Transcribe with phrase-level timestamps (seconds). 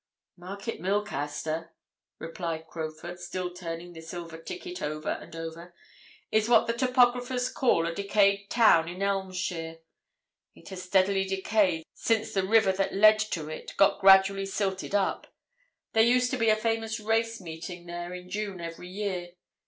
[0.35, 1.75] "Market Milcaster,"
[2.17, 5.75] replied Crowfoot, still turning the silver ticket over and over,
[6.31, 9.77] "is what the topographers call a decayed town in Elmshire.
[10.55, 15.27] It has steadily decayed since the river that led to it got gradually silted up.
[15.93, 19.33] There used to be a famous race meeting there in June every year.